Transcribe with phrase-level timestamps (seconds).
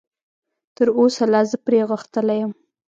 [0.75, 2.51] تراوسه لا زه پرې غښتلی یم.